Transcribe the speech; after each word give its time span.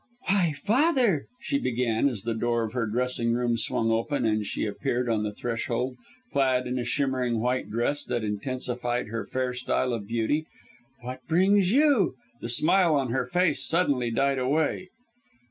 "Why, 0.29 0.53
father!" 0.53 1.27
she 1.41 1.59
began, 1.59 2.09
as 2.09 2.23
the 2.23 2.33
door 2.33 2.63
of 2.63 2.73
her 2.73 2.87
dressing 2.87 3.33
room 3.33 3.55
swung 3.55 3.91
open 3.91 4.25
and 4.25 4.43
she 4.47 4.65
appeared 4.65 5.07
on 5.07 5.21
the 5.21 5.31
threshold, 5.31 5.95
clad 6.31 6.65
in 6.65 6.79
a 6.79 6.83
shimmering 6.83 7.39
white 7.39 7.69
dress, 7.69 8.03
that 8.05 8.23
intensified 8.23 9.09
her 9.09 9.27
fair 9.27 9.53
style 9.53 9.93
of 9.93 10.07
beauty, 10.07 10.47
"what 11.01 11.19
brings 11.27 11.71
you" 11.71 12.15
The 12.41 12.49
smile 12.49 12.95
on 12.95 13.11
her 13.11 13.27
face 13.27 13.63
suddenly 13.63 14.09
died 14.09 14.39
away. 14.39 14.89